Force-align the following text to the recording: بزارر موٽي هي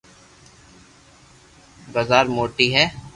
بزارر 1.93 2.25
موٽي 2.35 2.67
هي 2.75 2.85